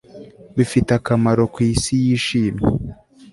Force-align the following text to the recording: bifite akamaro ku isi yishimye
bifite 0.57 0.89
akamaro 0.99 1.43
ku 1.53 1.59
isi 1.71 1.93
yishimye 2.05 2.67